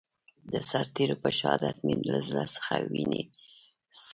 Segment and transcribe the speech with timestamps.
[0.51, 4.07] د سرتېرو په شهادت مې له زړه څخه وينې څاڅي.